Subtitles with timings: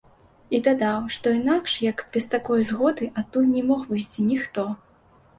[0.59, 4.65] І дадаў, што інакш як без такой згоды адтуль не мог выйсці ніхто.